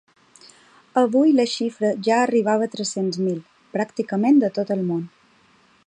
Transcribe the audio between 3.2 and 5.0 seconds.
mil, pràcticament de tot el